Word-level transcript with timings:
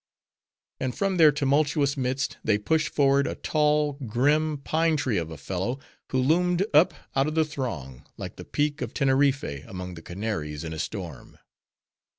And 0.79 0.97
from 0.97 1.17
their 1.17 1.31
tumultuous 1.31 1.95
midst, 1.95 2.37
they 2.43 2.57
pushed 2.57 2.89
forward 2.89 3.27
a 3.27 3.35
tall, 3.35 3.99
grim, 4.07 4.57
pine 4.57 4.97
tree 4.97 5.17
of 5.19 5.29
a 5.29 5.37
fellow, 5.37 5.77
who 6.09 6.17
loomed 6.17 6.65
up 6.73 6.95
out 7.15 7.27
of 7.27 7.35
the 7.35 7.45
throng, 7.45 8.03
like 8.17 8.35
the 8.35 8.43
Peak 8.45 8.81
of 8.81 8.95
Teneriffe 8.95 9.63
among 9.67 9.93
the 9.93 10.01
Canaries 10.01 10.63
in 10.63 10.73
a 10.73 10.79
storm. 10.79 11.37